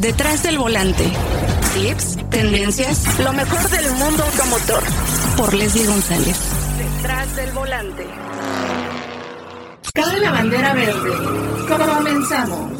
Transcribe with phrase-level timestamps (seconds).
[0.00, 1.04] Detrás del volante.
[1.72, 4.82] Tips, tendencias, lo mejor del mundo automotor.
[5.38, 6.38] Por Leslie González.
[6.76, 8.06] Detrás del volante.
[9.94, 11.10] Cabe la bandera verde.
[11.66, 12.72] Comenzamos.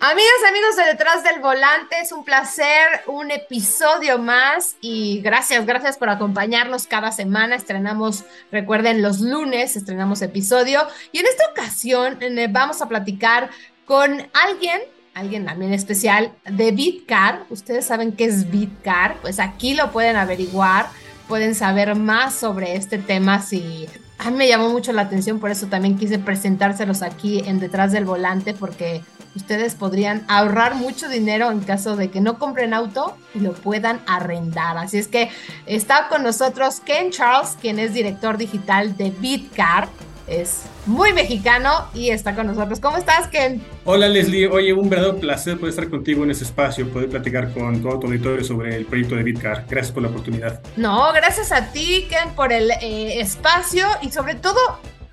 [0.00, 5.96] Amigas, amigos de Detrás del Volante, es un placer, un episodio más y gracias, gracias
[5.98, 7.54] por acompañarnos cada semana.
[7.54, 13.50] Estrenamos, recuerden, los lunes estrenamos episodio y en esta ocasión eh, vamos a platicar
[13.86, 14.80] con alguien
[15.14, 17.44] alguien también especial de Bitcar.
[17.50, 20.88] Ustedes saben qué es Bitcar, pues aquí lo pueden averiguar,
[21.28, 23.88] pueden saber más sobre este tema si
[24.18, 27.92] a mí me llamó mucho la atención, por eso también quise presentárselos aquí en detrás
[27.92, 29.02] del volante porque
[29.34, 34.00] ustedes podrían ahorrar mucho dinero en caso de que no compren auto y lo puedan
[34.06, 34.78] arrendar.
[34.78, 35.30] Así es que
[35.66, 39.88] está con nosotros Ken Charles, quien es director digital de Bitcar
[40.26, 42.80] es muy mexicano y está con nosotros.
[42.80, 43.62] ¿Cómo estás, Ken?
[43.84, 44.48] Hola, Leslie.
[44.48, 48.06] Oye, un verdadero placer poder estar contigo en este espacio, poder platicar con todo tu
[48.06, 49.66] auditorio sobre el proyecto de Bitcar.
[49.68, 50.60] Gracias por la oportunidad.
[50.76, 54.58] No, gracias a ti, Ken, por el eh, espacio y sobre todo,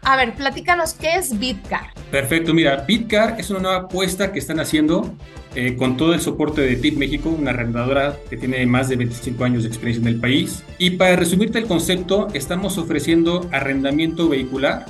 [0.01, 1.93] a ver, platícanos qué es Bitcar.
[2.09, 5.15] Perfecto, mira, Bitcar es una nueva apuesta que están haciendo
[5.53, 9.43] eh, con todo el soporte de TIP México, una arrendadora que tiene más de 25
[9.43, 10.63] años de experiencia en el país.
[10.77, 14.85] Y para resumirte el concepto, estamos ofreciendo arrendamiento vehicular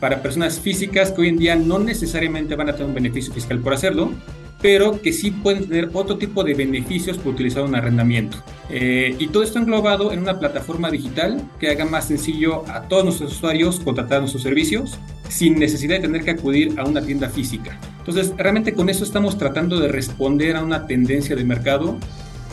[0.00, 3.58] para personas físicas que hoy en día no necesariamente van a tener un beneficio fiscal
[3.60, 4.12] por hacerlo,
[4.60, 8.38] pero que sí pueden tener otro tipo de beneficios por utilizar un arrendamiento.
[8.70, 13.04] Eh, y todo esto englobado en una plataforma digital que haga más sencillo a todos
[13.04, 17.78] nuestros usuarios contratar nuestros servicios sin necesidad de tener que acudir a una tienda física.
[17.98, 21.98] Entonces, realmente con eso estamos tratando de responder a una tendencia de mercado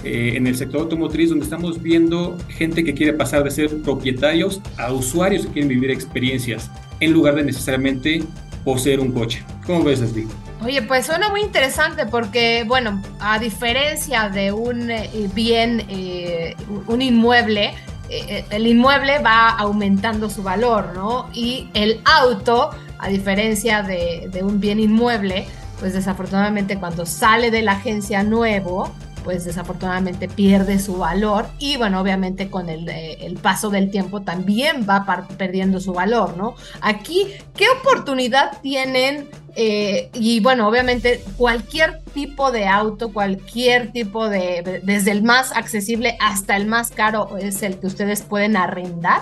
[0.04, 4.62] eh, en el sector automotriz donde estamos viendo gente que quiere pasar de ser propietarios
[4.78, 8.24] a usuarios que quieren vivir experiencias en lugar de necesariamente
[8.64, 9.44] poseer un coche.
[9.66, 10.28] ¿Cómo ves, Leslie?
[10.64, 16.56] Oye, pues suena muy interesante porque, bueno, a diferencia de un eh, bien, eh,
[16.88, 17.76] un inmueble,
[18.10, 21.30] eh, el inmueble va aumentando su valor, ¿no?
[21.34, 25.46] Y el auto, a diferencia de, de un bien inmueble,
[25.80, 28.92] pues desafortunadamente cuando sale de la agencia nuevo,
[29.26, 34.86] pues desafortunadamente pierde su valor y bueno, obviamente con el, el paso del tiempo también
[34.88, 36.56] va perdiendo su valor, ¿no?
[36.80, 37.26] Aquí,
[37.58, 39.28] ¿qué oportunidad tienen?
[39.56, 46.18] Eh, y bueno, obviamente cualquier tipo de auto, cualquier tipo de, desde el más accesible
[46.20, 49.22] hasta el más caro es el que ustedes pueden arrendar.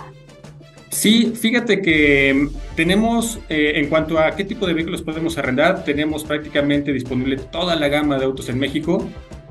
[0.90, 6.24] Sí, fíjate que tenemos, eh, en cuanto a qué tipo de vehículos podemos arrendar, tenemos
[6.24, 9.08] prácticamente disponible toda la gama de autos en México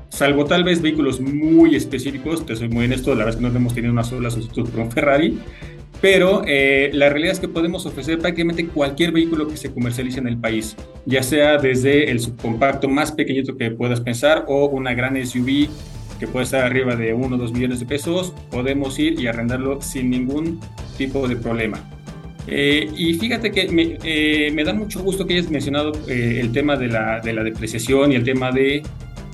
[0.08, 3.56] salvo tal vez vehículos muy específicos, te soy muy honesto, la verdad es que no
[3.56, 5.38] hemos tenido una sola solicitud por un Ferrari,
[6.00, 10.28] pero eh, la realidad es que podemos ofrecer prácticamente cualquier vehículo que se comercialice en
[10.28, 10.76] el país,
[11.06, 15.68] ya sea desde el subcompacto más pequeñito que puedas pensar o una gran SUV
[16.18, 19.80] que puede estar arriba de 1 o 2 millones de pesos, podemos ir y arrendarlo
[19.80, 20.60] sin ningún
[20.98, 21.82] tipo de problema.
[22.46, 26.76] Eh, y fíjate que me, eh, me, da mucho gusto que hayas mencionado el tema
[26.76, 28.82] de la, de la depreciación y el tema de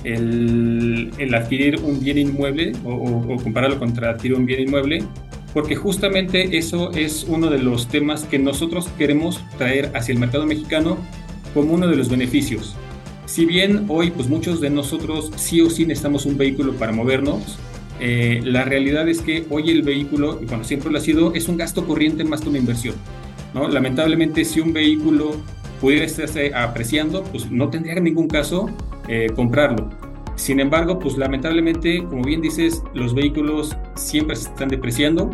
[0.03, 5.03] el, adquirir un bien inmueble o, compararlo contra adquirir un bien inmueble,
[5.53, 10.45] porque justamente eso es uno de los temas que nosotros queremos traer hacia el mercado
[10.45, 10.97] mexicano
[11.53, 12.75] como uno de los beneficios.
[13.25, 17.57] Si bien hoy pues muchos de nosotros sí o sí necesitamos un vehículo para movernos,
[17.99, 21.47] eh, la realidad es que hoy el vehículo, y cuando siempre lo ha sido, es
[21.47, 22.95] un gasto corriente más que una inversión.
[23.53, 23.67] ¿no?
[23.67, 25.35] Lamentablemente si un vehículo
[25.79, 28.69] pudiera estarse apreciando, pues no tendría ningún caso
[29.11, 29.89] eh, comprarlo.
[30.35, 35.29] Sin embargo, pues lamentablemente, como bien dices, los vehículos siempre se están depreciando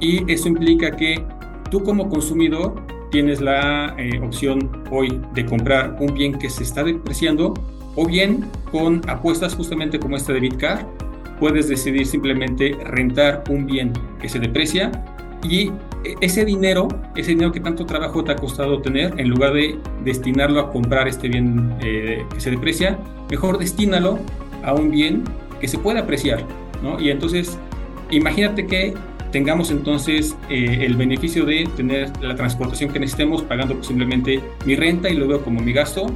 [0.00, 1.22] y eso implica que
[1.70, 2.74] tú como consumidor
[3.10, 7.52] tienes la eh, opción hoy de comprar un bien que se está depreciando
[7.96, 10.88] o bien con apuestas justamente como esta de Bitcar,
[11.38, 13.92] puedes decidir simplemente rentar un bien
[14.22, 14.90] que se deprecia
[15.44, 15.70] y
[16.20, 20.60] ese dinero, ese dinero que tanto trabajo te ha costado tener, en lugar de destinarlo
[20.60, 22.98] a comprar este bien eh, que se deprecia,
[23.30, 24.18] mejor destínalo
[24.64, 25.24] a un bien
[25.60, 26.44] que se pueda apreciar,
[26.82, 27.00] ¿no?
[27.00, 27.58] Y entonces,
[28.10, 28.94] imagínate que
[29.30, 35.08] tengamos entonces eh, el beneficio de tener la transportación que necesitemos pagando simplemente mi renta
[35.08, 36.06] y lo veo como mi gasto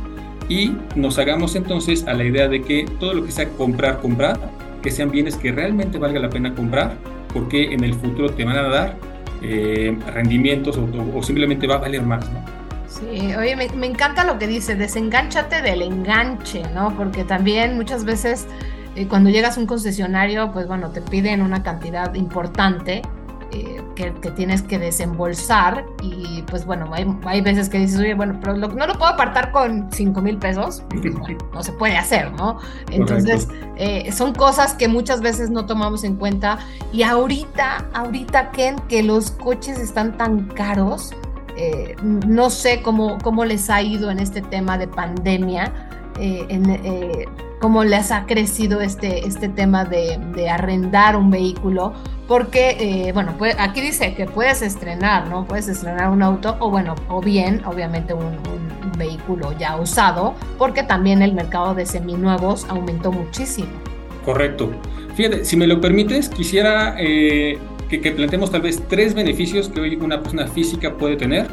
[0.49, 4.39] y nos hagamos entonces a la idea de que todo lo que sea comprar, comprar,
[4.83, 6.97] que sean bienes que realmente valga la pena comprar
[7.33, 12.03] porque en el futuro te van a dar eh, rendimientos o, simplemente va a valer
[12.03, 12.41] más, ¿no?
[12.89, 16.97] Sí, oye, me, encanta lo que dice, desengánchate del enganche, ¿no?
[16.97, 18.47] Porque también muchas veces
[18.95, 23.03] eh, cuando llegas a un concesionario, pues bueno, te piden una cantidad importante
[23.53, 28.39] eh, que, tienes que desembolsar y pues bueno, hay, hay veces que dices, oye, bueno,
[28.41, 32.59] pero no lo puedo apartar con 5 mil pesos, pues, no se puede hacer, ¿no?
[32.91, 36.59] Entonces, eh, son cosas que muchas veces no tomamos en cuenta.
[36.93, 41.15] Y ahorita, ahorita, Ken, que los coches están tan caros,
[41.57, 45.73] eh, no sé cómo, cómo les ha ido en este tema de pandemia,
[46.19, 46.65] en,
[47.61, 51.93] cómo les ha crecido este, este tema de, de arrendar un vehículo
[52.29, 55.47] porque, eh, bueno, pues aquí dice que puedes estrenar, ¿no?
[55.47, 58.37] Puedes estrenar un auto o, bueno, o bien, obviamente, un,
[58.97, 63.69] vehículo ya usado, porque también el mercado de seminuevos aumentó muchísimo.
[64.25, 64.71] Correcto.
[65.15, 67.59] Fíjate, si me lo permites, quisiera eh,
[67.91, 71.47] que, que, planteemos tal vez tres beneficios que hoy una persona física puede tener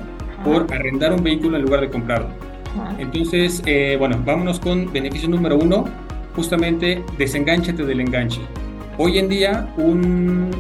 [0.46, 2.30] por arrendar un vehículo en lugar de comprarlo.
[2.98, 5.86] Entonces, eh, bueno, vámonos con beneficio número uno,
[6.36, 8.42] justamente desenganchate del enganche.
[9.00, 10.51] Hoy en día un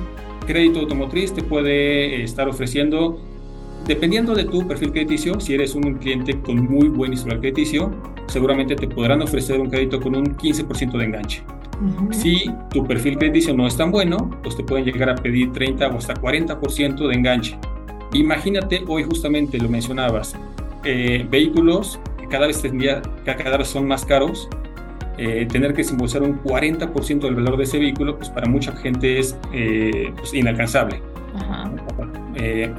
[0.47, 3.19] crédito automotriz te puede estar ofreciendo,
[3.85, 7.91] dependiendo de tu perfil crediticio, si eres un cliente con muy buen historial crediticio,
[8.25, 11.43] seguramente te podrán ofrecer un crédito con un 15% de enganche.
[12.09, 15.89] Si tu perfil crediticio no es tan bueno, pues te pueden llegar a pedir 30
[15.89, 17.55] o hasta 40% de enganche.
[18.13, 20.35] Imagínate, hoy justamente lo mencionabas,
[20.83, 24.49] eh, vehículos que cada vez, que cada vez son más caros,
[25.17, 29.19] eh, tener que desembolsar un 40% del valor de ese vehículo, pues para mucha gente
[29.19, 31.01] es eh, pues inalcanzable.
[32.35, 32.71] Eh,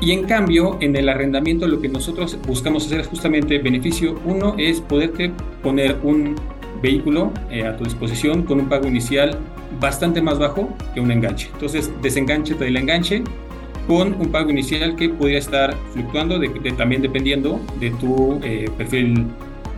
[0.00, 4.20] y en cambio, en el arrendamiento lo que nosotros buscamos hacer es justamente beneficio.
[4.24, 5.32] Uno es poderte
[5.62, 6.36] poner un
[6.80, 7.32] vehículo
[7.66, 9.38] a tu disposición con un pago inicial
[9.80, 11.48] bastante más bajo que un enganche.
[11.54, 13.24] Entonces, desenganchete del enganche
[13.88, 18.40] con un pago inicial que podría estar fluctuando de, también dependiendo de tu
[18.76, 19.26] perfil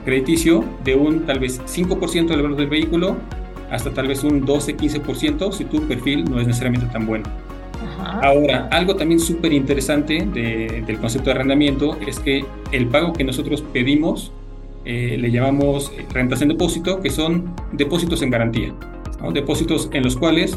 [0.07, 3.19] crediticio de un tal vez 5% del valor del vehículo
[3.71, 7.25] hasta tal vez un 12-15% si tu perfil no es necesariamente tan bueno.
[8.23, 13.63] Ahora, algo también súper interesante del concepto de arrendamiento es que el pago que nosotros
[13.63, 14.33] pedimos
[14.85, 18.73] eh, le llamamos rentas en depósito, que son depósitos en garantía.
[19.33, 20.57] Depósitos en los cuales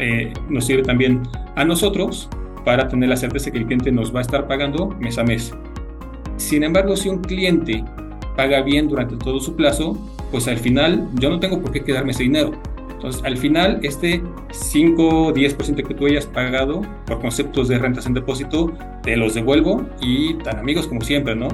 [0.00, 1.22] eh, nos sirve también
[1.54, 2.28] a nosotros
[2.64, 5.54] para tener la certeza que el cliente nos va a estar pagando mes a mes.
[6.36, 7.84] Sin embargo, si un cliente
[8.40, 9.98] paga bien durante todo su plazo,
[10.30, 12.52] pues al final yo no tengo por qué quedarme ese dinero.
[12.90, 18.14] Entonces, al final, este 5 10% que tú hayas pagado por conceptos de rentas en
[18.14, 18.72] depósito,
[19.02, 21.48] te los devuelvo y tan amigos como siempre, ¿no?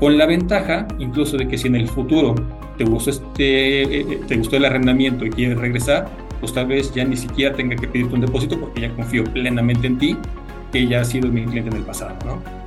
[0.00, 2.34] Con la ventaja, incluso de que si en el futuro
[2.78, 6.08] te gustó, este, eh, eh, te gustó el arrendamiento y quieres regresar,
[6.40, 9.86] pues tal vez ya ni siquiera tenga que pedirte un depósito porque ya confío plenamente
[9.86, 10.16] en ti,
[10.72, 12.61] que ya has sido mi cliente en el pasado, ¿no?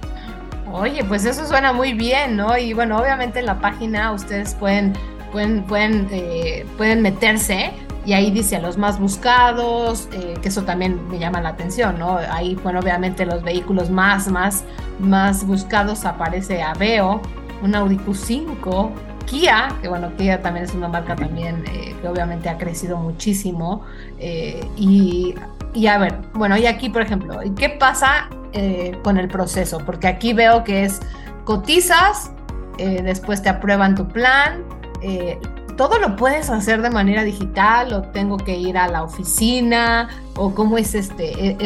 [0.77, 2.57] Oye, pues eso suena muy bien, ¿no?
[2.57, 4.91] Y bueno, obviamente en la página ustedes pueden,
[5.31, 7.71] pueden, pueden, eh, pueden meterse
[8.05, 12.17] y ahí dice los más buscados, eh, que eso también me llama la atención, ¿no?
[12.29, 14.65] Ahí, bueno, obviamente los vehículos más, más,
[14.99, 17.21] más buscados aparece Aveo,
[17.63, 18.89] un Audi Q5,
[19.27, 23.83] Kia, que bueno, Kia también es una marca también eh, que obviamente ha crecido muchísimo.
[24.19, 25.35] y,
[25.75, 30.07] y, a ver, bueno, y aquí, por ejemplo, ¿qué pasa eh, con el proceso, porque
[30.07, 31.01] aquí veo que es
[31.43, 32.31] cotizas,
[32.77, 34.63] eh, después te aprueban tu plan,
[35.01, 35.37] eh,
[35.75, 40.07] todo lo puedes hacer de manera digital o tengo que ir a la oficina
[40.37, 41.57] o cómo es este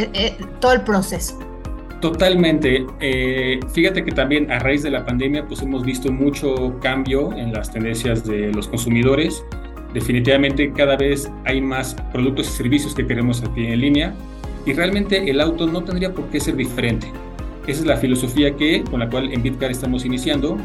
[0.59, 1.37] todo el proceso.
[2.01, 2.87] Totalmente.
[3.71, 7.71] fíjate que también a raíz de la pandemia pues hemos visto mucho cambio en las
[7.71, 9.43] tendencias de los consumidores.
[9.93, 14.13] Definitivamente cada vez hay más productos y servicios que queremos aquí en línea
[14.65, 17.11] y realmente el auto no tendría por qué ser diferente.
[17.65, 20.57] Esa es la filosofía que, con la cual en Bitcar estamos iniciando.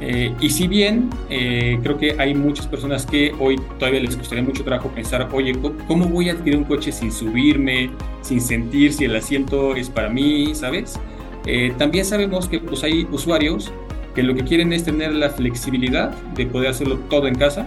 [0.00, 4.42] Eh, y si bien eh, creo que hay muchas personas que hoy todavía les costaría
[4.42, 5.54] mucho trabajo pensar, oye,
[5.86, 7.90] ¿cómo voy a adquirir un coche sin subirme,
[8.22, 10.98] sin sentir si el asiento es para mí, ¿sabes?
[11.44, 13.70] Eh, también sabemos que pues, hay usuarios
[14.14, 17.66] que lo que quieren es tener la flexibilidad de poder hacerlo todo en casa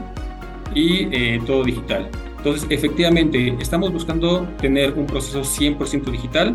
[0.76, 2.10] y todo digital.
[2.38, 6.54] Entonces, efectivamente, estamos buscando tener un proceso 100% digital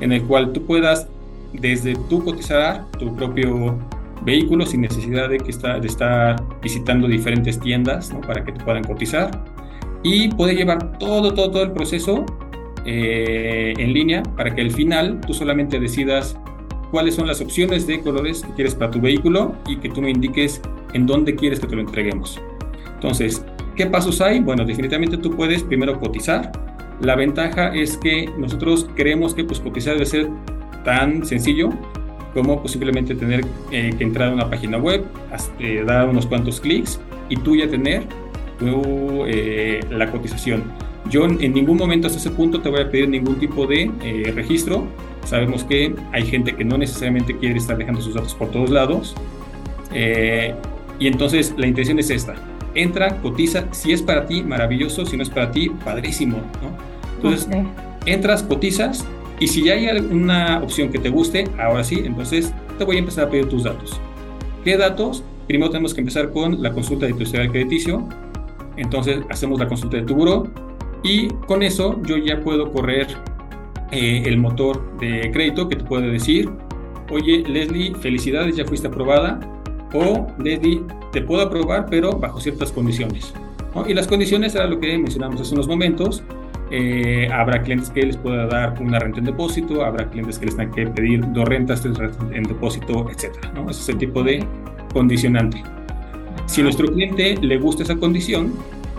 [0.00, 1.08] en el cual tú puedas,
[1.52, 3.78] desde tu cotizar tu propio
[4.24, 8.82] vehículo sin necesidad de, que está, de estar visitando diferentes tiendas para que te puedan
[8.84, 9.30] cotizar
[10.02, 12.24] y poder llevar todo, todo, todo el proceso
[12.84, 16.38] eh, en línea para que al final tú solamente decidas
[16.90, 20.10] cuáles son las opciones de colores que quieres para tu vehículo y que tú me
[20.10, 20.60] indiques
[20.92, 22.40] en dónde quieres que te lo entreguemos.
[22.94, 23.44] Entonces,
[23.76, 24.40] ¿Qué pasos hay?
[24.40, 26.50] Bueno, definitivamente tú puedes primero cotizar.
[27.00, 30.28] La ventaja es que nosotros creemos que pues, cotizar debe ser
[30.84, 31.70] tan sencillo
[32.32, 35.04] como posiblemente tener eh, que entrar a una página web,
[35.58, 38.04] eh, dar unos cuantos clics y tú ya tener
[38.58, 40.64] tu, eh, la cotización.
[41.10, 44.32] Yo en ningún momento hasta ese punto te voy a pedir ningún tipo de eh,
[44.34, 44.86] registro.
[45.24, 49.14] Sabemos que hay gente que no necesariamente quiere estar dejando sus datos por todos lados.
[49.92, 50.54] Eh,
[50.98, 52.34] y entonces la intención es esta.
[52.76, 53.64] Entra, cotiza.
[53.72, 55.04] Si es para ti, maravilloso.
[55.04, 56.38] Si no es para ti, padrísimo.
[57.16, 57.48] Entonces,
[58.04, 59.04] entras, cotizas.
[59.40, 62.98] Y si ya hay alguna opción que te guste, ahora sí, entonces te voy a
[63.00, 64.00] empezar a pedir tus datos.
[64.64, 65.24] ¿Qué datos?
[65.46, 68.08] Primero tenemos que empezar con la consulta de tu historial crediticio.
[68.76, 70.48] Entonces hacemos la consulta de tu buro
[71.02, 73.06] y con eso yo ya puedo correr
[73.90, 76.50] eh, el motor de crédito que te puede decir,
[77.10, 79.40] oye Leslie, felicidades, ya fuiste aprobada.
[79.94, 80.82] O Leslie,
[81.16, 83.32] te puedo aprobar, pero bajo ciertas condiciones.
[83.86, 86.22] Y las condiciones era lo que mencionamos hace unos momentos.
[86.70, 90.56] Eh, habrá clientes que les pueda dar una renta en depósito, habrá clientes que les
[90.58, 93.34] tengan que pedir dos rentas, tres rentas en depósito, etc.
[93.54, 93.70] ¿no?
[93.70, 94.44] Ese es el tipo de
[94.92, 95.62] condicionante.
[96.44, 98.52] Si a nuestro cliente le gusta esa condición,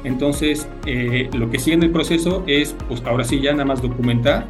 [0.04, 3.80] entonces eh, lo que sigue en el proceso es, pues ahora sí ya nada más
[3.80, 4.48] documentar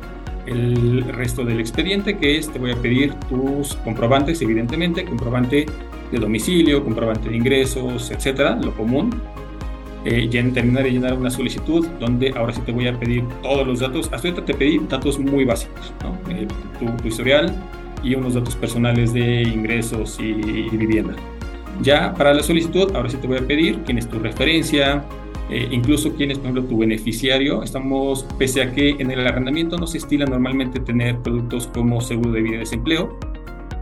[0.47, 5.65] el resto del expediente, que es, te voy a pedir tus comprobantes, evidentemente, comprobante
[6.11, 9.09] de domicilio, comprobante de ingresos, etcétera, lo común.
[10.05, 13.67] Eh, ya terminar de llenar una solicitud donde ahora sí te voy a pedir todos
[13.67, 14.09] los datos.
[14.13, 16.17] Hasta ahorita te pedí datos muy básicos, ¿no?
[16.33, 16.47] Eh,
[16.79, 17.53] tu, historial
[18.03, 21.13] y unos datos personales de ingresos y, y vivienda.
[21.81, 25.03] Ya para la solicitud, ahora sí te voy a pedir quién es tu referencia,
[25.49, 27.63] eh, incluso quién es, por ejemplo, tu beneficiario.
[27.63, 32.31] Estamos, pese a que en el arrendamiento no se estila normalmente tener productos como seguro
[32.31, 33.17] de vida y desempleo,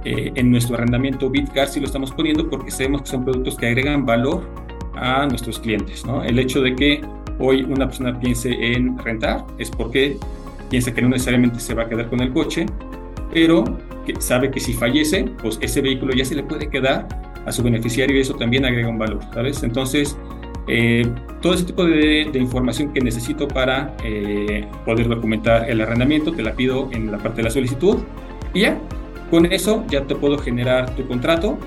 [0.06, 3.66] eh, en nuestro arrendamiento Bitcar sí lo estamos poniendo porque sabemos que son productos que
[3.66, 4.48] agregan valor
[4.96, 6.06] a nuestros clientes.
[6.06, 6.24] ¿no?
[6.24, 7.02] El hecho de que
[7.40, 10.18] hoy una persona piense en rentar es porque
[10.70, 12.68] piensa que no necesariamente se va a quedar con el coche,
[13.34, 13.64] pero
[14.06, 17.08] que sabe que si fallece, pues ese vehículo ya se le puede quedar
[17.46, 19.64] a su beneficiario y eso también agrega un valor, ¿sabes?
[19.64, 20.18] Entonces,
[20.68, 21.06] eh,
[21.42, 26.54] todo ese tipo de, información que necesito para eh, poder documentar el arrendamiento, te la
[26.54, 27.98] pido en la parte de la solicitud
[28.54, 28.80] y ya,
[29.30, 31.58] con eso ya te puedo generar tu contrato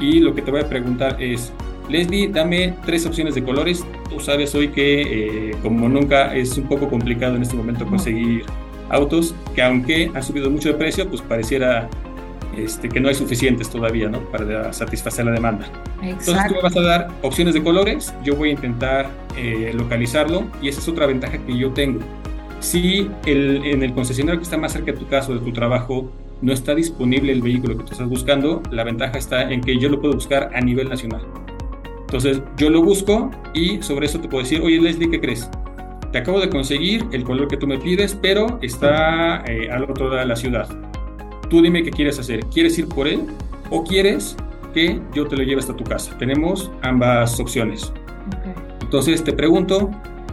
[0.00, 1.52] y lo que te voy a preguntar es,
[1.88, 3.84] Leslie, dame tres opciones de colores.
[4.10, 8.44] Tú sabes hoy que eh, como nunca es un poco complicado en este momento conseguir
[8.88, 11.88] autos, que aunque ha subido mucho de precio, pues pareciera
[12.56, 14.20] este, que no hay suficientes todavía ¿no?
[14.30, 15.66] para satisfacer la demanda.
[16.02, 20.46] Entonces tú me vas a dar opciones de colores, yo voy a intentar eh, localizarlo
[20.60, 22.00] y esa es otra ventaja que yo tengo.
[22.60, 25.52] Si el, en el concesionario que está más cerca de tu casa o de tu
[25.52, 29.78] trabajo no está disponible el vehículo que tú estás buscando, la ventaja está en que
[29.78, 31.22] yo lo puedo buscar a nivel nacional.
[32.02, 35.48] Entonces yo lo busco y sobre eso te puedo decir, oye Leslie, ¿qué crees?
[36.10, 40.08] Te acabo de conseguir el color que tú me pides, pero está eh, al otro
[40.08, 40.68] lado de la ciudad
[41.52, 42.46] Tú dime qué quieres hacer.
[42.46, 43.26] ¿Quieres ir por él
[43.68, 44.38] o quieres
[44.72, 46.16] que yo te lo lleve hasta tu casa?
[46.16, 47.92] Tenemos ambas opciones.
[48.80, 49.90] Entonces te pregunto,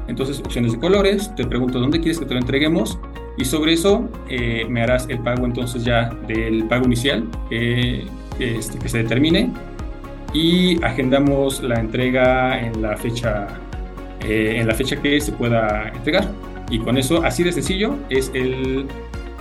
[0.08, 2.98] entonces opciones de colores, te pregunto dónde quieres que te lo entreguemos
[3.38, 8.88] y sobre eso eh, me harás el pago entonces ya del pago inicial este, que
[8.88, 9.52] se determine
[10.34, 13.60] y agendamos la entrega en la fecha
[14.24, 16.32] eh, en la fecha que se pueda entregar
[16.72, 18.88] y con eso así de sencillo es el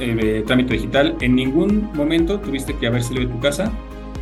[0.00, 3.72] eh, trámite digital, en ningún momento tuviste que haber salido de tu casa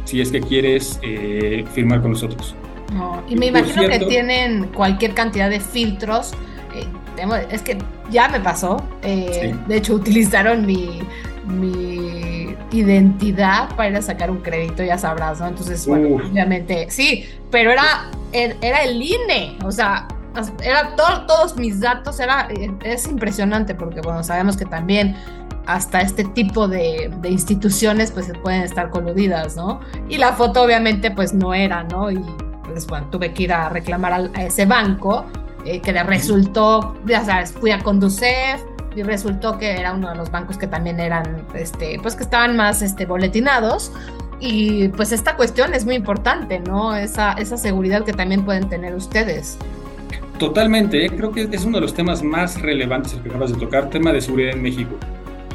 [0.04, 2.54] si es que quieres eh, firmar con nosotros.
[3.28, 6.32] y me imagino que tienen cualquier cantidad de filtros.
[6.74, 6.86] Eh,
[7.50, 7.78] es que
[8.10, 8.76] ya me pasó.
[9.02, 11.00] De hecho, utilizaron mi,
[11.46, 15.48] mi identidad para ir a sacar un crédito, ya sabrás, ¿no?
[15.48, 20.08] Entonces, bueno, obviamente, sí, pero era, era el INE, o sea,
[20.62, 22.48] era todos mis datos, era,
[22.84, 25.16] es impresionante porque, bueno, sabemos que también
[25.66, 29.80] hasta este tipo de, instituciones pues pueden estar coludidas, ¿no?
[30.08, 32.10] Y la foto obviamente pues no era, ¿no?
[32.10, 32.20] Y
[32.64, 35.24] pues bueno, tuve que ir a reclamar a, ese banco
[35.64, 38.56] eh, que resultó, ya sabes, fui a conducir
[38.94, 42.56] y resultó que era uno de los bancos que también eran, este, pues que estaban
[42.56, 43.92] más este, boletinados.
[44.38, 46.94] Y pues esta cuestión es muy importante, ¿no?
[46.94, 49.58] Esa, esa seguridad que también pueden tener ustedes.
[50.38, 51.08] Totalmente, ¿eh?
[51.08, 54.20] creo que es uno de los temas más relevantes que acabas de tocar, tema de
[54.20, 54.96] seguridad en México.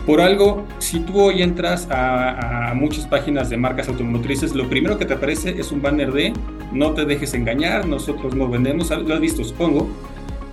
[0.05, 5.05] Por algo, si tú hoy entras a, muchas páginas de marcas automotrices, lo primero que
[5.05, 6.33] te aparece es un banner de
[6.71, 9.87] no te dejes engañar, nosotros no vendemos, lo has visto, supongo,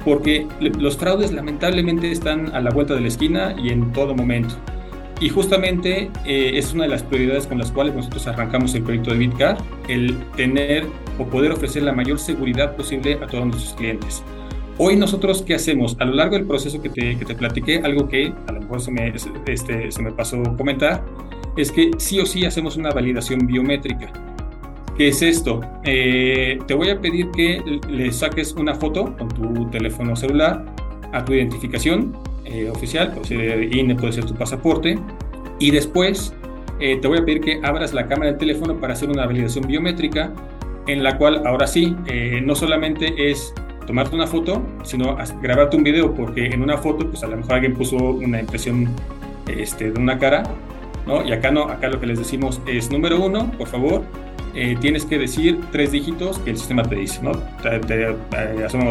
[0.04, 4.54] porque los fraudes lamentablemente están a la vuelta de la esquina y en todo momento.
[5.20, 9.10] Y justamente eh, es una de las prioridades con las cuales nosotros arrancamos el proyecto
[9.10, 10.86] de Bitcar, el tener
[11.18, 14.22] o poder ofrecer la mayor seguridad posible a todos nuestros clientes.
[14.80, 15.96] Hoy nosotros, ¿qué hacemos?
[15.98, 18.80] A lo largo del proceso que te, que te platiqué, algo que a lo mejor
[18.80, 19.12] se me,
[19.46, 21.04] este, se me pasó comentar,
[21.56, 24.12] es que sí o sí hacemos una validación biométrica.
[24.96, 25.60] ¿Qué es esto?
[25.82, 30.64] Eh, te voy a pedir que le saques una foto con tu teléfono celular
[31.12, 34.96] a tu identificación eh, oficial, puede ser INE, puede ser tu pasaporte,
[35.58, 36.36] y después
[36.78, 39.66] eh, te voy a pedir que abras la cámara del teléfono para hacer una validación
[39.66, 40.32] biométrica,
[40.86, 43.52] en la cual ahora sí, eh, no solamente es
[43.88, 47.54] tomarte una foto, sino grabarte un video, porque en una foto, pues a lo mejor
[47.54, 48.86] alguien puso una impresión
[49.46, 50.42] este, de una cara,
[51.06, 51.26] ¿no?
[51.26, 54.04] Y acá no, acá lo que les decimos es, número uno, por favor,
[54.54, 57.32] eh, tienes que decir tres dígitos que el sistema te dice, ¿no?
[57.62, 58.14] Te, te,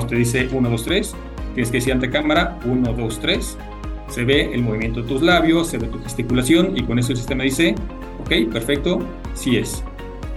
[0.08, 1.16] te dice 1, 2, 3,
[1.54, 3.58] tienes que decir ante cámara 1, 2, 3,
[4.08, 7.18] se ve el movimiento de tus labios, se ve tu gesticulación y con eso el
[7.18, 7.76] sistema dice,
[8.22, 8.98] ok, perfecto,
[9.36, 9.84] sí es.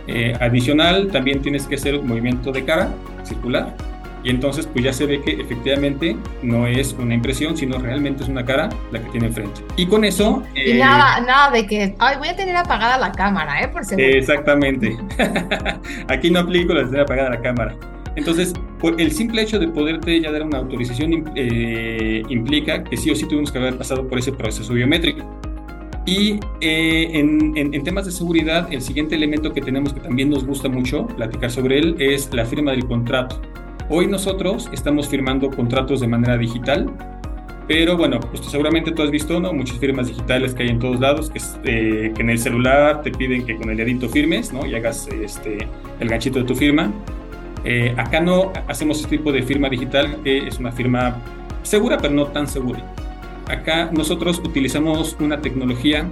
[0.06, 2.92] Eh, adicional, también tienes que hacer un movimiento de cara
[3.24, 3.74] circular
[4.22, 8.28] y entonces pues ya se ve que efectivamente no es una impresión, sino realmente es
[8.28, 9.62] una cara la que tiene enfrente.
[9.76, 10.42] Y con eso...
[10.54, 13.68] y nada, eh, nada de que, ay, voy a tener apagada la cámara, ¿eh?
[13.68, 14.96] Por Exactamente.
[16.08, 17.76] Aquí no aplico la de tener apagada la cámara.
[18.16, 23.10] Entonces, por el simple hecho de poderte ya dar una autorización eh, implica que sí
[23.10, 25.24] o sí tuvimos que haber pasado por ese proceso biométrico.
[26.06, 30.44] Y eh, en, en, temas de seguridad, el siguiente elemento que tenemos que también nos
[30.44, 33.40] gusta mucho platicar sobre él es la firma del contrato.
[33.92, 36.88] Hoy nosotros estamos firmando contratos de manera digital,
[37.66, 39.52] pero bueno, pues seguramente tú has visto, ¿no?
[39.52, 43.44] Muchas firmas digitales que hay en todos lados, que, que en el celular te piden
[43.44, 44.64] que con el dedito firmes, ¿no?
[44.64, 45.66] Y hagas este,
[45.98, 46.92] el ganchito de tu firma.
[47.64, 51.16] Eh, acá no hacemos este tipo de firma digital, que es una firma
[51.64, 52.84] segura, pero no tan segura.
[53.48, 56.08] Acá nosotros utilizamos una tecnología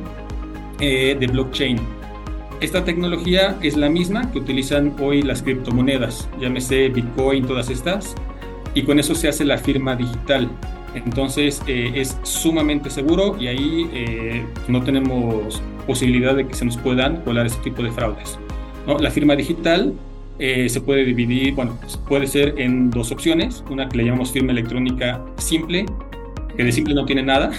[0.80, 1.78] eh, de blockchain.
[2.60, 8.14] Esta tecnología es la misma que utilizan hoy las criptomonedas, llámese Bitcoin, todas estas,
[8.74, 10.48] y con eso se hace la firma digital.
[10.94, 17.22] Entonces eh, es sumamente seguro y ahí no tenemos posibilidad de que se nos puedan
[17.22, 18.38] colar ese tipo de fraudes.
[18.86, 18.98] ¿no?
[18.98, 19.94] La firma digital
[20.40, 24.52] eh, se puede dividir, bueno, puede ser en dos opciones, una que le llamamos firma
[24.52, 25.84] electrónica simple,
[26.56, 27.50] que de simple no tiene nada,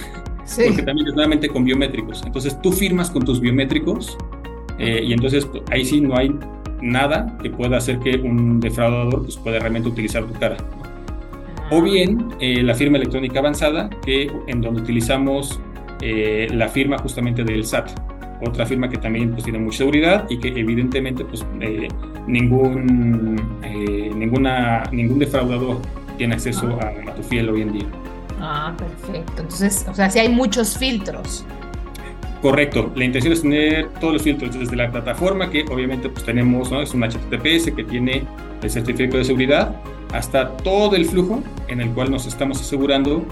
[0.66, 2.22] porque también es nuevamente con biométricos.
[2.24, 4.16] Entonces tú firmas con tus biométricos
[4.80, 6.34] eh, y entonces pues, ahí sí no hay
[6.80, 10.56] nada que pueda hacer que un defraudador pues, pueda realmente utilizar tu cara.
[11.70, 15.60] O bien eh, la firma electrónica avanzada, que en donde utilizamos
[16.02, 17.90] la firma justamente del SAT
[18.42, 21.88] otra firma que también pues, tiene mucha seguridad y que evidentemente pues, eh,
[22.26, 25.78] ningún, eh, ninguna, ningún defraudador
[26.16, 26.92] tiene acceso ah.
[27.08, 27.86] a, tu fiel hoy en día.
[28.40, 29.42] Ah, perfecto.
[29.42, 31.44] Entonces, o sea, sí hay muchos filtros.
[32.42, 36.70] Correcto, la intención es tener todos los filtros desde la plataforma que obviamente pues tenemos,
[36.70, 36.80] ¿no?
[36.80, 38.24] es un HTTPS que tiene
[38.62, 39.76] el certificado de seguridad,
[40.12, 43.26] hasta todo el flujo en el cual nos estamos asegurando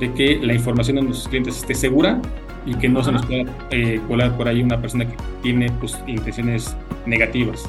[0.00, 2.20] de que la información de nuestros clientes esté segura
[2.64, 5.98] y que no se nos pueda eh, colar por ahí una persona que tiene pues,
[6.06, 6.74] intenciones
[7.04, 7.68] negativas.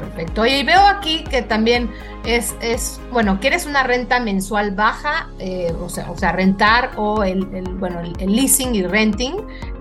[0.00, 0.42] Perfecto.
[0.42, 1.90] Oye, y veo aquí que también
[2.24, 5.28] es, es bueno, ¿quieres una renta mensual baja?
[5.38, 9.34] Eh, o, sea, o sea, rentar o el, el bueno, el, leasing y renting.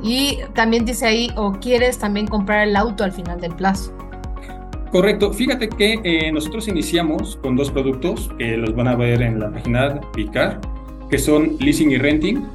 [0.03, 3.95] Y también dice ahí, o quieres también comprar el auto al final del plazo.
[4.91, 5.31] Correcto.
[5.31, 9.51] Fíjate que eh, nosotros iniciamos con dos productos que los van a ver en la
[9.51, 10.59] página Picar,
[11.09, 12.45] que son leasing y renting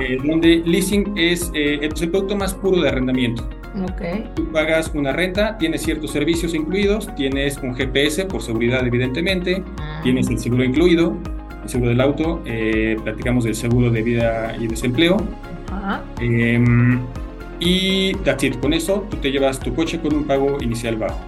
[0.00, 3.48] eh, donde leasing es, eh, el producto más puro de arrendamiento.
[3.82, 4.30] Okay.
[4.34, 10.00] Tú pagas una renta, tienes ciertos servicios incluidos, tienes un GPS por seguridad evidentemente, ah.
[10.04, 11.16] tienes el seguro incluido,
[11.62, 15.16] el seguro del auto, eh, platicamos del seguro de vida y desempleo.
[16.20, 17.00] Em,
[17.58, 18.58] y that's it.
[18.60, 21.18] Con eso tú te llevas tu coche con un pago inicial bajo.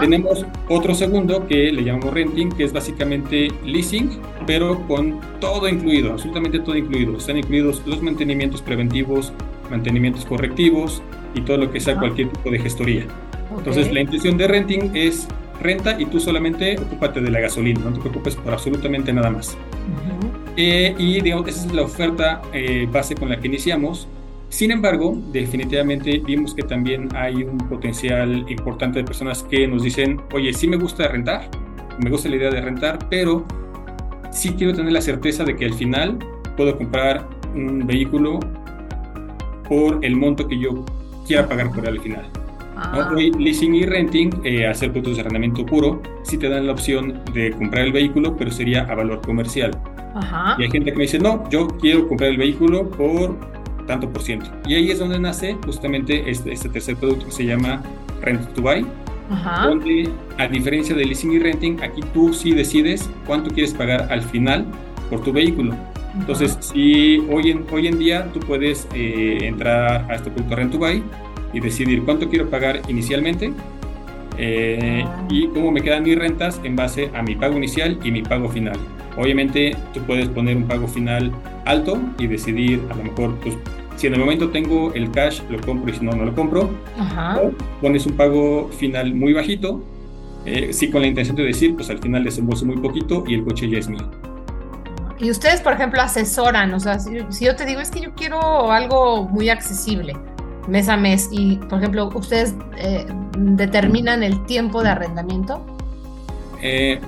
[0.00, 4.10] Tenemos otro segundo que le llamamos renting, que es básicamente leasing,
[4.46, 7.16] pero con todo incluido, absolutamente todo incluido.
[7.16, 9.32] Están incluidos los mantenimientos preventivos,
[9.70, 11.00] mantenimientos correctivos
[11.34, 13.06] y todo lo que sea cualquier tipo de gestoría.
[13.56, 15.28] Entonces, la intención de renting es
[15.60, 19.56] renta y tú solamente ocúpate de la gasolina, no te preocupes por absolutamente nada más.
[20.56, 24.08] Eh, y digamos, esa es la oferta eh, base con la que iniciamos.
[24.48, 30.20] Sin embargo, definitivamente vimos que también hay un potencial importante de personas que nos dicen,
[30.34, 31.48] oye, sí me gusta rentar,
[32.02, 33.46] me gusta la idea de rentar, pero
[34.30, 36.18] sí quiero tener la certeza de que al final
[36.56, 38.40] puedo comprar un vehículo
[39.68, 40.84] por el monto que yo
[41.26, 42.26] quiera pagar por él al final.
[42.76, 43.10] Ah.
[43.14, 47.20] Hoy, leasing y renting, eh, hacer productos de arrendamiento puro, sí te dan la opción
[47.32, 49.70] de comprar el vehículo, pero sería a valor comercial.
[50.58, 53.36] Y hay gente que me dice, no, yo quiero comprar el vehículo por
[53.86, 54.50] tanto por ciento.
[54.66, 57.82] Y ahí es donde nace justamente este, este tercer producto que se llama
[58.20, 58.86] Rent to Buy,
[59.64, 64.22] donde a diferencia de leasing y renting, aquí tú sí decides cuánto quieres pagar al
[64.22, 64.66] final
[65.08, 65.74] por tu vehículo.
[66.18, 70.72] Entonces, si hoy en, hoy en día tú puedes eh, entrar a este producto Rent
[70.72, 71.02] to Buy
[71.52, 73.52] y decidir cuánto quiero pagar inicialmente
[74.38, 78.22] eh, y cómo me quedan mis rentas en base a mi pago inicial y mi
[78.22, 78.76] pago final.
[79.16, 81.32] Obviamente tú puedes poner un pago final
[81.64, 83.56] alto y decidir a lo mejor pues,
[83.96, 86.70] si en el momento tengo el cash lo compro y si no no lo compro.
[87.42, 89.82] O pones un pago final muy bajito,
[90.46, 93.44] eh, sí con la intención de decir pues al final desembolso muy poquito y el
[93.44, 94.08] coche ya es mío.
[95.18, 98.72] Y ustedes, por ejemplo, asesoran, o sea, si, yo te digo es que yo quiero
[98.72, 100.16] algo muy accesible,
[100.68, 103.06] mes a mes, y por ejemplo, ustedes eh,
[103.38, 105.64] determinan el tiempo de arrendamiento.
[106.64, 107.00] Eh,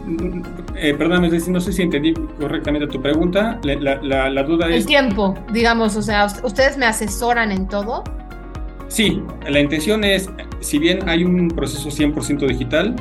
[0.74, 3.60] eh, perdón, no sé si entendí correctamente tu pregunta.
[3.62, 4.78] La, la, duda es...
[4.78, 8.02] El tiempo, digamos, o sea, ¿ustedes me asesoran en todo?
[8.88, 10.28] Sí, la intención es,
[10.60, 12.96] si bien hay un proceso 100% digital,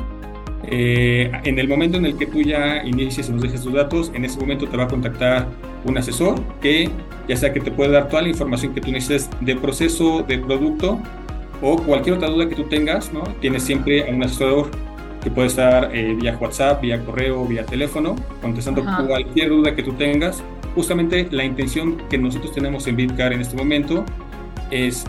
[0.68, 4.12] eh, en el momento en el que tú ya inicies y nos dejes tus datos,
[4.14, 5.46] en ese momento te va a contactar
[5.84, 6.90] un asesor que
[7.28, 10.38] ya sea que te puede dar toda la información que tú necesites de proceso, de
[10.38, 11.00] producto
[11.62, 13.22] o cualquier otra duda que tú tengas, ¿no?
[13.40, 14.70] Tienes siempre a un asesor
[15.22, 19.92] que puede estar eh, vía WhatsApp, vía correo, vía teléfono, contestando cualquier duda que tú
[19.94, 20.42] tengas.
[20.74, 24.04] Justamente la intención que nosotros tenemos en Bitcar en este momento
[24.70, 25.04] es,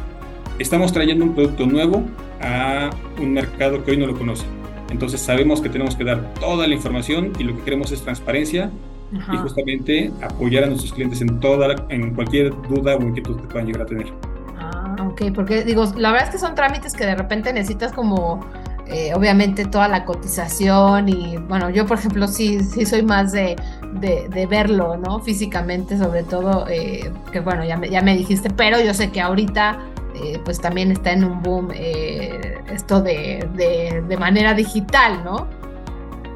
[0.57, 2.03] estamos trayendo un producto nuevo
[2.41, 2.89] a
[3.19, 4.45] un mercado que hoy no lo conoce.
[4.95, 8.71] Entonces sabemos que tenemos que dar toda la información y lo que queremos es transparencia
[9.11, 13.67] y justamente apoyar a nuestros clientes en toda, en cualquier duda o inquietud que puedan
[13.67, 14.07] llegar a tener.
[14.57, 18.39] Ah, ok, porque digo, la verdad es que son trámites que de repente necesitas como
[18.87, 23.57] eh, obviamente toda la cotización y bueno, yo por ejemplo sí, sí soy más de,
[23.99, 25.19] de, verlo, ¿no?
[25.19, 29.19] Físicamente sobre todo, eh, que bueno, ya me, ya me dijiste, pero yo sé que
[29.19, 29.77] ahorita
[30.15, 35.47] eh, pues también está en un boom esto de, de, de manera digital, ¿no?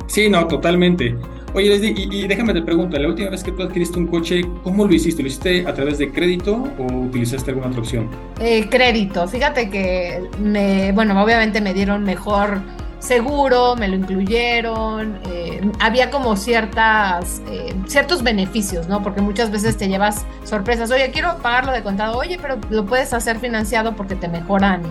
[0.08, 1.16] Sí, no, totalmente.
[1.54, 4.86] Oye, Leslie, y, déjame te pregunto, la última vez que tú adquiriste un coche, ¿cómo
[4.86, 5.24] lo hiciste?
[5.24, 8.08] ¿Lo hiciste a través de crédito o utilizaste alguna otra opción?
[8.40, 9.28] Eh, crédito.
[9.28, 12.62] Fíjate que, me, bueno, obviamente me dieron mejor
[13.00, 19.02] seguro, me lo incluyeron, eh, había como ciertas, eh, ciertos beneficios, ¿no?
[19.02, 23.14] Porque muchas veces te llevas sorpresas, oye, quiero pagarlo de contado, oye, pero lo puedes
[23.14, 24.84] hacer financiado porque te mejoran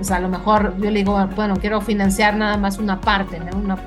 [0.00, 3.38] o sea, a lo mejor yo le digo, bueno, quiero financiar nada más una parte,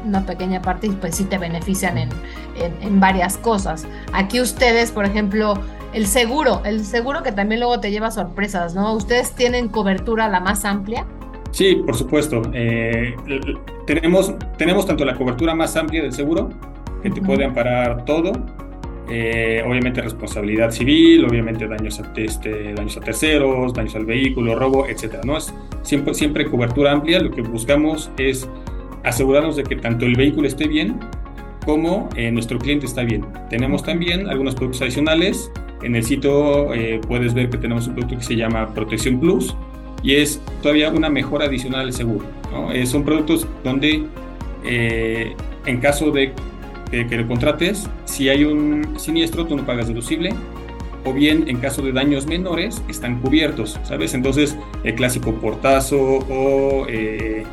[0.05, 2.09] una, pequeña parte y pues sí te benefician en,
[2.55, 3.85] en, varias cosas.
[4.13, 5.55] Aquí ustedes, por ejemplo,
[5.91, 8.93] el seguro, el seguro que también luego te lleva sorpresas, ¿no?
[8.93, 11.05] ¿Ustedes tienen cobertura la más amplia?
[11.53, 12.41] Sí, por supuesto.
[12.51, 13.15] Eh,
[13.85, 16.49] tenemos, tenemos tanto la cobertura más amplia del seguro,
[17.03, 18.31] que te puede amparar todo,
[19.07, 24.87] eh, obviamente responsabilidad civil, obviamente daños a, este, daños a terceros, daños al vehículo, robo,
[24.87, 25.21] etcétera.
[25.25, 25.37] ¿no?
[25.37, 27.19] Es siempre, siempre cobertura amplia.
[27.19, 28.49] Lo que buscamos es
[29.03, 30.99] asegurarnos de que tanto el vehículo esté bien
[31.65, 33.27] como eh, nuestro cliente está bien.
[33.51, 35.51] Tenemos también algunos productos adicionales.
[35.83, 39.55] En el sitio eh, puedes ver que tenemos un producto que se llama Protección Plus
[40.03, 42.25] y es todavía una mejora adicional al seguro.
[42.85, 44.05] son productos donde
[45.65, 46.33] en caso de
[46.91, 50.33] que, lo contrates, si hay un siniestro, tú no pagas deducible,
[51.05, 54.13] o bien en caso de daños menores están cubiertos, ¿sabes?
[54.13, 57.43] Entonces, el clásico portazo o eh,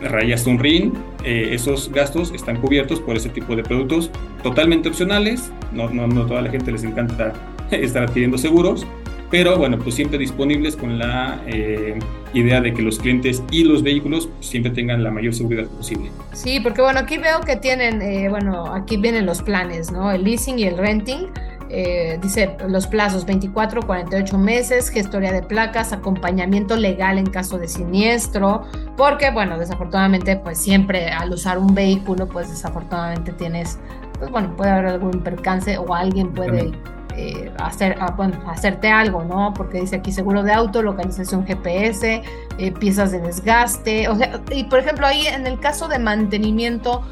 [0.00, 0.92] rayas un ring,
[1.24, 4.10] eh, esos gastos están cubiertos por ese tipo de productos
[4.42, 7.32] totalmente opcionales, no, no, no toda la gente les encanta
[7.70, 8.86] estar adquiriendo seguros,
[9.30, 11.98] pero bueno, pues siempre disponibles con la eh,
[12.32, 16.10] idea de que los clientes y los vehículos siempre tengan la mayor seguridad posible.
[16.32, 20.10] Sí, porque bueno, aquí veo que tienen, eh, bueno, aquí vienen los planes, ¿no?
[20.10, 21.28] El leasing y el renting.
[21.68, 27.66] Eh, dice los plazos 24, 48 meses, gestoría de placas, acompañamiento legal en caso de
[27.66, 28.62] siniestro,
[28.96, 33.80] porque bueno, desafortunadamente pues siempre al usar un vehículo pues desafortunadamente tienes,
[34.16, 36.70] pues bueno, puede haber algún percance o alguien puede...
[37.18, 39.54] Eh, hacer, ah, bueno, hacerte algo, ¿no?
[39.54, 42.22] Porque dice aquí seguro de auto, localización GPS,
[42.58, 44.08] eh, piezas de desgaste.
[44.08, 47.02] O sea, y por ejemplo, ahí en el caso de mantenimiento,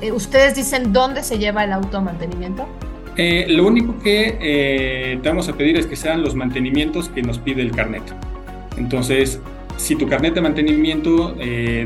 [0.00, 2.66] eh, ¿ustedes dicen dónde se lleva el auto a mantenimiento?
[3.48, 7.60] lo único que te vamos a pedir es que sean los mantenimientos que nos pide
[7.60, 8.02] el carnet.
[8.78, 9.40] Entonces,
[9.76, 11.34] si tu carnet de mantenimiento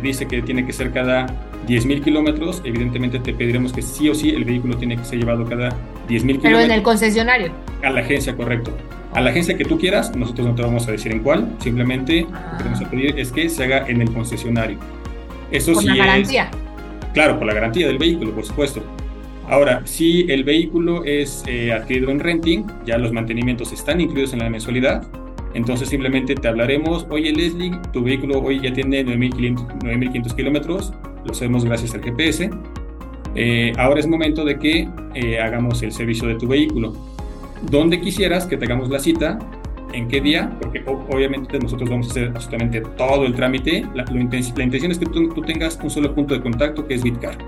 [0.01, 1.27] dice que tiene que ser cada
[1.67, 5.45] 10.000 kilómetros, evidentemente te pediremos que sí o sí el vehículo tiene que ser llevado
[5.45, 6.43] cada 10.000 kilómetros.
[6.43, 7.53] Pero en el concesionario.
[7.83, 8.77] A la agencia, correcto.
[9.13, 12.23] A la agencia que tú quieras, nosotros no te vamos a decir en cuál, simplemente
[12.23, 14.79] lo que vamos a pedir es que se haga en el concesionario.
[15.51, 16.51] Eso por la garantía.
[17.13, 18.83] claro, por la garantía del vehículo, por supuesto.
[19.49, 24.41] Ahora, si el vehículo es eh, adquirido en renting, ya los mantenimientos están incluidos en
[24.41, 25.07] la mensualidad,
[25.53, 30.93] entonces simplemente te hablaremos, oye Leslie, tu vehículo hoy ya tiene 9.500 kilómetros,
[31.25, 32.51] lo sabemos gracias al GPS.
[33.35, 36.93] Eh, ahora es momento de que eh, hagamos el servicio de tu vehículo.
[37.71, 39.39] Donde quisieras que te hagamos la cita,
[39.95, 43.87] en qué día, porque obviamente nosotros vamos a hacer absolutamente todo el trámite.
[43.95, 47.39] La, intención es que tú, tengas un solo punto de contacto que es Bitcar.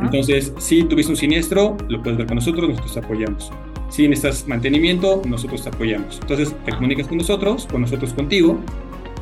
[0.00, 3.52] Entonces, si tuviste un siniestro, lo puedes ver con nosotros, nosotros te apoyamos.
[3.88, 6.18] Si necesitas mantenimiento, nosotros te apoyamos.
[6.20, 8.58] Entonces, te comunicas con nosotros, con nosotros contigo,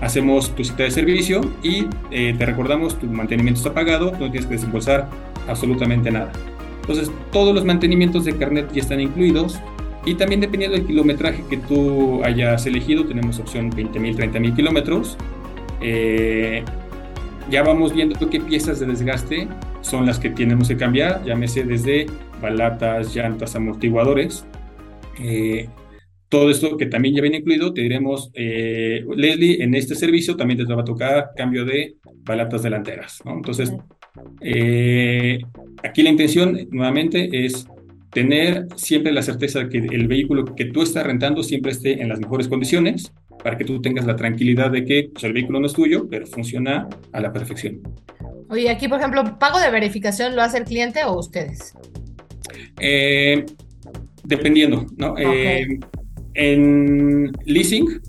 [0.04, 4.46] hacemos tu cita de servicio y eh, te recordamos tu mantenimiento está pagado, no tienes
[4.46, 5.08] que desembolsar
[5.48, 6.30] absolutamente nada.
[6.82, 9.58] Entonces, todos los mantenimientos de carnet ya están incluidos
[10.04, 15.16] y también dependiendo del kilometraje que tú hayas elegido, tenemos opción 20.000, 30.000 kilómetros.
[15.80, 16.62] Eh,
[17.50, 19.48] ya vamos viendo qué piezas de desgaste
[19.80, 22.06] son las que tenemos que cambiar, llámese desde
[22.42, 24.44] balatas, llantas, amortiguadores.
[25.18, 25.68] Eh,
[26.34, 30.66] todo esto que también ya viene incluido, te diremos, eh, Leslie, en este servicio también
[30.66, 31.94] te va a tocar cambio de
[32.24, 33.22] balatas delanteras.
[33.24, 33.34] ¿no?
[33.34, 33.72] Entonces,
[34.40, 35.38] eh,
[35.84, 37.68] aquí la intención nuevamente es
[38.10, 42.08] tener siempre la certeza de que el vehículo que tú estás rentando siempre esté en
[42.08, 43.12] las mejores condiciones
[43.44, 46.26] para que tú tengas la tranquilidad de que pues, el vehículo no es tuyo, pero
[46.26, 47.80] funciona a la perfección.
[48.48, 51.74] Oye, aquí, por ejemplo, ¿pago de verificación lo hace el cliente o ustedes?
[52.80, 53.46] Eh,
[54.24, 55.14] dependiendo, ¿no?
[55.16, 55.78] Eh,
[56.34, 58.00] en leasing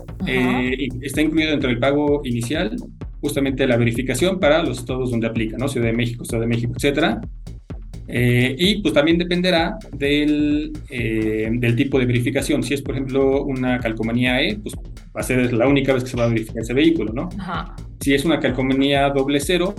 [1.00, 2.76] está incluido dentro del pago inicial
[3.20, 5.68] justamente la verificación para los estados donde aplica, ¿no?
[5.68, 7.20] Ciudad de México, Estado de México, etcétera.
[8.08, 12.62] Eh, y pues también dependerá del, eh, del, tipo de verificación.
[12.62, 16.10] Si es, por ejemplo, una calcomanía E, pues va a ser la única vez que
[16.10, 17.28] se va a verificar ese vehículo, ¿no?
[18.00, 19.74] Si es una calcomanía doble cero,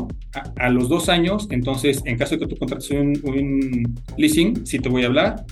[0.58, 4.90] a, los dos años, entonces, en caso de que tú contrates un, leasing, si te
[4.90, 5.46] voy a hablar,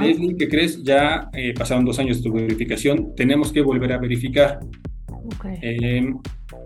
[0.00, 0.82] Leslie, ¿qué crees?
[0.82, 4.60] Ya eh, pasaron dos años de tu verificación, tenemos que volver a verificar.
[5.36, 6.14] Okay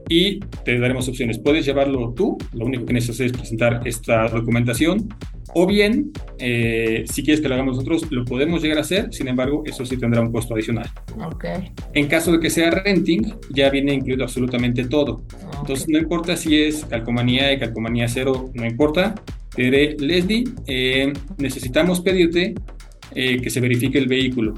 [0.09, 1.39] y te daremos opciones.
[1.39, 5.09] Puedes llevarlo tú, lo único que necesitas es presentar esta documentación,
[5.55, 9.29] o bien, eh, si quieres que lo hagamos nosotros, lo podemos llegar a hacer, sin
[9.29, 10.91] embargo, eso sí tendrá un costo adicional.
[11.35, 11.73] Okay.
[11.95, 15.25] En caso de que sea renting, ya viene incluido absolutamente todo.
[15.61, 19.15] Entonces, no importa si es calcomanía y calcomanía cero, no importa.
[19.55, 22.55] Te diré, Leslie, eh, necesitamos pedirte
[23.15, 24.55] eh, que se verifique el vehículo.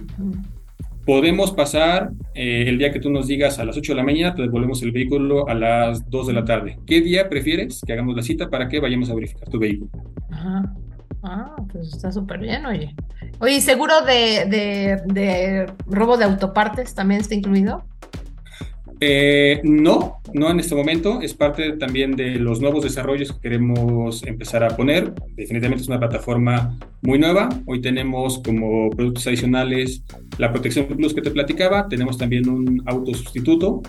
[1.07, 4.35] Podemos pasar eh, el día que tú nos digas a las 8 de la mañana,
[4.35, 6.79] te devolvemos el vehículo a las 2 de la tarde.
[6.87, 9.91] ¿Qué día prefieres que hagamos la cita para que vayamos a verificar tu vehículo?
[10.31, 10.75] Ajá.
[11.23, 12.95] Ah, pues está súper bien, oye.
[13.41, 17.85] Oye, ¿seguro de, de, de robo de autopartes también está incluido?
[19.01, 21.21] Eh, no, no en este momento.
[21.23, 25.15] Es parte también de los nuevos desarrollos que queremos empezar a poner.
[25.35, 27.49] Definitivamente es una plataforma muy nueva.
[27.67, 30.05] Hoy tenemos como productos adicionales
[30.39, 31.89] la protección plus que te platicaba.
[31.89, 33.83] Tenemos también un auto sustituto.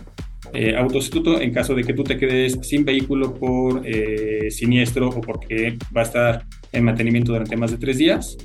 [0.54, 5.22] Eh, sustituto en caso de que tú te quedes sin vehículo por eh, siniestro o
[5.22, 8.38] porque va a estar en mantenimiento durante más de tres días.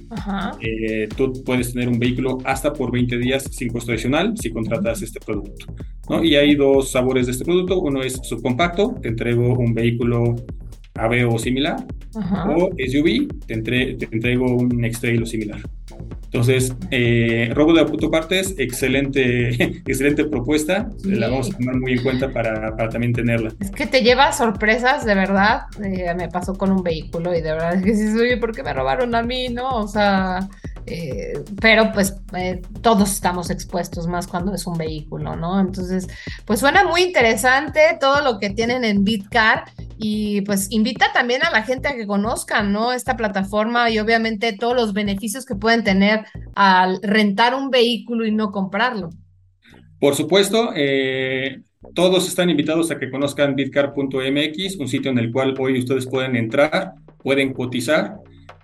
[0.60, 5.02] Eh, tú puedes tener un vehículo hasta por 20 días sin costo adicional si contratas
[5.02, 5.66] este producto.
[6.08, 6.22] ¿No?
[6.22, 7.80] Y hay dos sabores de este producto.
[7.80, 10.36] Uno es subcompacto, te entrego un vehículo
[10.94, 11.76] AB o similar,
[12.14, 15.60] o SUV, te, te entrego un X-Trail o similar.
[16.24, 19.48] Entonces, eh, robo de autopartes, excelente,
[19.86, 20.90] excelente propuesta.
[21.04, 23.52] La vamos a tomar muy en cuenta para, para, también tenerla.
[23.60, 25.62] Es que te lleva sorpresas, de verdad.
[25.82, 28.62] Eh, me pasó con un vehículo y de verdad es que sí, oye, ¿por qué
[28.62, 29.48] me robaron a mí?
[29.48, 29.68] ¿No?
[29.68, 30.48] O sea,
[30.86, 35.58] eh, pero pues eh, todos estamos expuestos más cuando es un vehículo, ¿no?
[35.58, 36.06] Entonces,
[36.44, 39.64] pues suena muy interesante todo lo que tienen en Bitcar
[39.98, 42.92] y pues invita también a la gente a que conozcan, ¿no?
[42.92, 48.30] Esta plataforma y obviamente todos los beneficios que pueden tener al rentar un vehículo y
[48.30, 49.10] no comprarlo.
[49.98, 51.62] Por supuesto, eh,
[51.94, 56.36] todos están invitados a que conozcan bitcar.mx, un sitio en el cual hoy ustedes pueden
[56.36, 58.18] entrar, pueden cotizar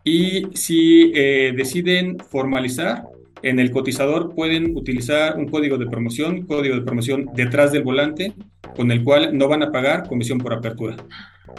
[0.04, 3.04] y si eh, deciden formalizar,
[3.42, 8.32] en el cotizador pueden utilizar un código de promoción, código de promoción detrás del volante,
[8.76, 10.96] con el cual no van a pagar comisión por apertura.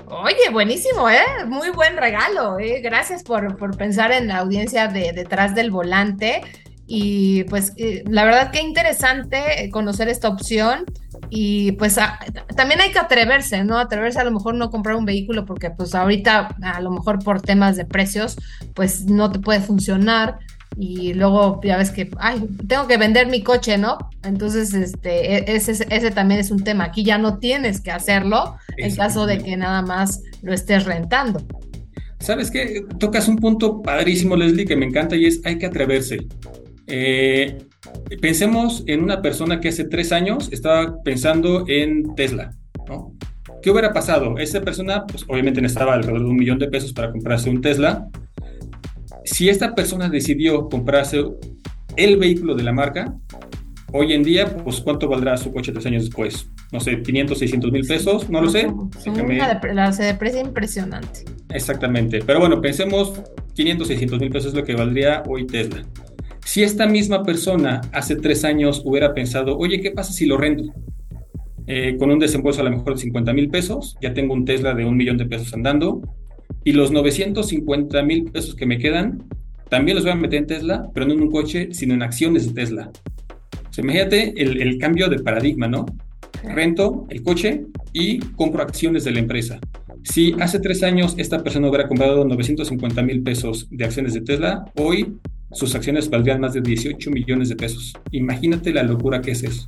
[0.07, 1.45] Oye, buenísimo, ¿eh?
[1.45, 2.81] Muy buen regalo, ¿eh?
[2.81, 6.41] Gracias por, por pensar en la audiencia de detrás del volante.
[6.87, 10.85] Y pues eh, la verdad que interesante conocer esta opción
[11.35, 11.97] y pues
[12.55, 13.79] también hay que atreverse, ¿no?
[13.79, 17.41] Atreverse a lo mejor no comprar un vehículo porque pues ahorita a lo mejor por
[17.41, 18.37] temas de precios
[18.75, 20.37] pues no te puede funcionar
[20.77, 23.97] y luego ya ves que, ay, tengo que vender mi coche, ¿no?
[24.23, 26.85] Entonces, este, e, ese, ese también es un tema.
[26.85, 31.43] Aquí ya no tienes que hacerlo en caso de que nada más lo estés rentando.
[32.19, 32.85] ¿Sabes qué?
[32.99, 36.27] Tocas un punto padrísimo, Leslie, que me encanta y es hay que atreverse.
[36.87, 37.57] Eh,
[38.21, 42.51] pensemos en una persona que hace tres años estaba pensando en Tesla,
[42.87, 43.13] ¿no?
[43.61, 44.37] ¿Qué hubiera pasado?
[44.37, 48.07] Esa persona, pues obviamente necesitaba alrededor de un millón de pesos para comprarse un Tesla.
[49.23, 51.23] Si esta persona decidió comprarse
[51.95, 53.15] el vehículo de la marca,
[53.95, 56.49] Hoy en día, pues, ¿cuánto valdrá su coche tres años después?
[56.71, 58.67] No sé, 500, 600 mil pesos, no lo sé.
[59.93, 61.25] se deprecia impresionante.
[61.49, 62.23] Exactamente.
[62.25, 63.21] Pero bueno, pensemos
[63.53, 65.83] 500, 600 mil pesos es lo que valdría hoy Tesla.
[66.53, 70.71] Si esta misma persona hace tres años hubiera pensado, oye, ¿qué pasa si lo rento?
[71.65, 74.75] Eh, con un desembolso a lo mejor de 50 mil pesos, ya tengo un Tesla
[74.75, 76.03] de un millón de pesos andando,
[76.63, 79.23] y los 950 mil pesos que me quedan,
[79.67, 82.45] también los voy a meter en Tesla, pero no en un coche, sino en acciones
[82.45, 82.91] de Tesla.
[83.67, 85.87] O sea, imagínate el, el cambio de paradigma, ¿no?
[86.43, 89.59] Rento el coche y compro acciones de la empresa.
[90.03, 94.65] Si hace tres años esta persona hubiera comprado 950 mil pesos de acciones de Tesla,
[94.75, 95.17] hoy
[95.53, 97.93] sus acciones valdrían más de 18 millones de pesos.
[98.11, 99.67] Imagínate la locura que es eso.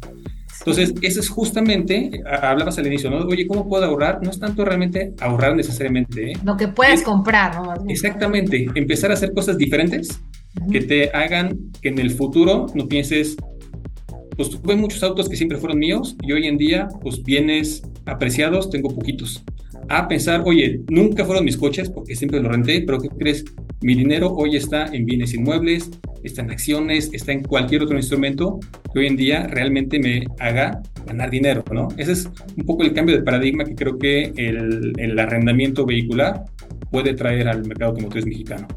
[0.60, 3.18] Entonces, eso es justamente, hablabas al inicio, ¿no?
[3.20, 4.20] Oye, ¿cómo puedo ahorrar?
[4.24, 6.32] No es tanto realmente ahorrar necesariamente.
[6.32, 6.34] ¿eh?
[6.44, 7.74] Lo que puedes comprar, ¿no?
[7.88, 10.20] Exactamente, empezar a hacer cosas diferentes
[10.72, 13.38] que te hagan que en el futuro no pienses,
[14.36, 18.70] pues tuve muchos autos que siempre fueron míos y hoy en día, pues bienes apreciados,
[18.70, 19.44] tengo poquitos
[19.90, 23.46] a pensar, oye, nunca fueron mis coches porque siempre los renté, pero ¿qué crees?
[23.82, 25.92] Mi dinero hoy está en bienes inmuebles,
[26.24, 28.60] está en acciones, está en cualquier otro instrumento
[28.94, 31.88] que hoy en día realmente me haga ganar dinero, ¿no?
[31.98, 36.44] Ese es un poco el cambio de paradigma que creo que el, el arrendamiento vehicular
[36.90, 38.68] puede traer al mercado automotriz mexicano.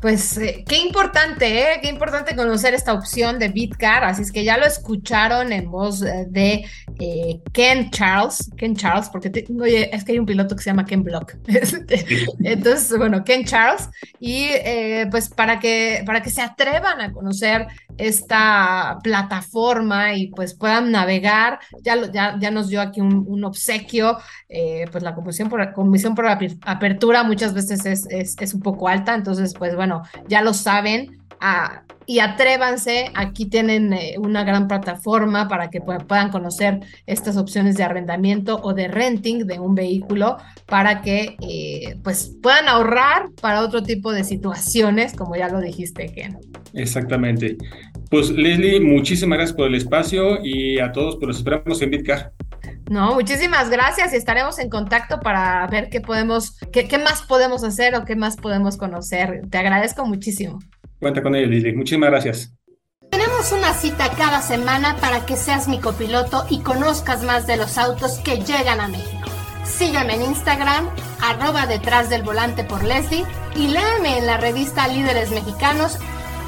[0.00, 1.78] Pues eh, qué importante, ¿eh?
[1.82, 4.04] Qué importante conocer esta opción de Bitcar.
[4.04, 6.64] Así es que ya lo escucharon en voz eh, de
[7.00, 8.50] eh, Ken Charles.
[8.56, 11.34] Ken Charles, porque oye, es que hay un piloto que se llama Ken Block.
[11.58, 12.06] Este,
[12.44, 13.88] entonces, bueno, Ken Charles.
[14.20, 14.48] Y
[15.10, 17.66] pues para que, para que se atrevan a conocer
[17.98, 24.18] esta plataforma y pues puedan navegar, ya, ya, ya nos dio aquí un, obsequio,
[24.90, 29.14] pues la comisión por, comisión por apertura muchas veces es, es, es un poco alta,
[29.14, 31.18] entonces pues bueno ya lo saben.
[31.40, 37.76] Ah, y atrévanse, aquí tienen eh, una gran plataforma para que puedan conocer estas opciones
[37.76, 43.60] de arrendamiento o de renting de un vehículo para que eh, pues puedan ahorrar para
[43.60, 46.38] otro tipo de situaciones, como ya lo dijiste, Ken.
[46.72, 47.58] Exactamente.
[48.10, 52.32] Pues Leslie, muchísimas gracias por el espacio y a todos, pues los esperamos en Bitcar.
[52.88, 57.62] No, muchísimas gracias y estaremos en contacto para ver qué podemos, qué, qué más podemos
[57.64, 59.42] hacer o qué más podemos conocer.
[59.50, 60.58] Te agradezco muchísimo.
[60.98, 61.74] Cuenta con ello, Lili.
[61.74, 62.52] Muchísimas gracias.
[63.10, 67.78] Tenemos una cita cada semana para que seas mi copiloto y conozcas más de los
[67.78, 69.28] autos que llegan a México.
[69.64, 70.88] Sígueme en Instagram,
[71.22, 73.24] arroba detrás del volante por Leslie
[73.54, 75.98] y léeme en la revista Líderes Mexicanos.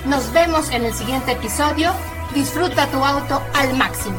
[0.06, 1.92] Nos vemos en el siguiente episodio.
[2.34, 4.18] Disfruta tu auto al máximo.